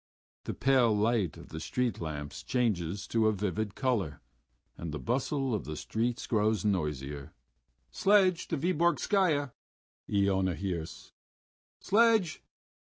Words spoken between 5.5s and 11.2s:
of the street grows noisier. "Sledge to Vyborgskaya!" Iona hears.